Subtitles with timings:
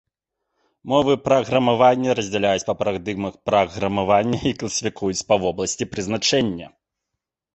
[0.93, 6.67] Мовы праграмавання раздзяляюць па парадыгмах праграмавання і класіфікуюць па вобласці прызначэння.